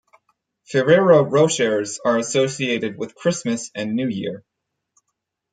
Ferrero 0.65 1.21
Rochers 1.21 1.99
are 2.03 2.17
associated 2.17 2.97
with 2.97 3.13
Christmas 3.13 3.69
and 3.75 3.93
New 3.93 4.07
Year. 4.07 4.43